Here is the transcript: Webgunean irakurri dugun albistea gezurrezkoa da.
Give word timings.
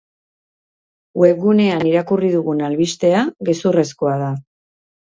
Webgunean 1.25 1.85
irakurri 1.91 2.33
dugun 2.39 2.67
albistea 2.71 3.23
gezurrezkoa 3.53 4.21
da. 4.27 4.35